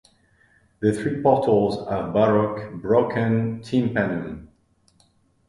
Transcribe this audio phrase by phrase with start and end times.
[0.79, 4.49] The three portals have Baroque "broken tympanum".